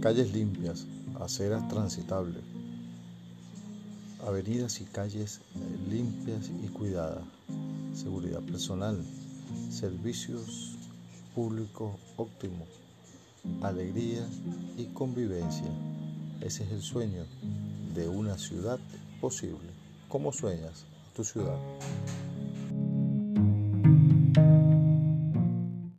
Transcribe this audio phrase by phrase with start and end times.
[0.00, 0.86] calles limpias,
[1.20, 2.42] aceras transitables,
[4.26, 7.24] avenidas y calles eh, limpias y cuidadas,
[7.94, 9.04] seguridad personal,
[9.70, 10.76] servicios
[11.34, 12.68] públicos óptimos,
[13.62, 14.26] alegría
[14.76, 15.68] y convivencia.
[16.40, 17.24] Ese es el sueño
[17.94, 18.78] de una ciudad
[19.20, 19.70] posible.
[20.08, 20.84] ¿Cómo sueñas
[21.14, 21.58] tu ciudad?